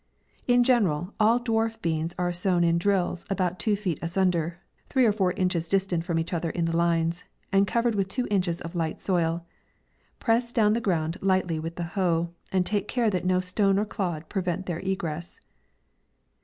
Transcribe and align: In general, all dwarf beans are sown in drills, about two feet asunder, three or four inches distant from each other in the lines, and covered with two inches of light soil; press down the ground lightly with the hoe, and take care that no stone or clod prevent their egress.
In 0.47 0.63
general, 0.63 1.13
all 1.19 1.39
dwarf 1.39 1.79
beans 1.79 2.15
are 2.17 2.33
sown 2.33 2.63
in 2.63 2.79
drills, 2.79 3.23
about 3.29 3.59
two 3.59 3.75
feet 3.75 3.99
asunder, 4.01 4.57
three 4.89 5.05
or 5.05 5.11
four 5.11 5.31
inches 5.33 5.67
distant 5.67 6.05
from 6.05 6.17
each 6.17 6.33
other 6.33 6.49
in 6.49 6.65
the 6.65 6.75
lines, 6.75 7.23
and 7.51 7.67
covered 7.67 7.93
with 7.93 8.07
two 8.07 8.27
inches 8.31 8.59
of 8.61 8.73
light 8.73 8.99
soil; 8.99 9.45
press 10.19 10.51
down 10.51 10.73
the 10.73 10.81
ground 10.81 11.19
lightly 11.21 11.59
with 11.59 11.75
the 11.75 11.83
hoe, 11.93 12.31
and 12.51 12.65
take 12.65 12.87
care 12.87 13.11
that 13.11 13.25
no 13.25 13.39
stone 13.39 13.77
or 13.77 13.85
clod 13.85 14.27
prevent 14.27 14.65
their 14.65 14.79
egress. 14.79 15.39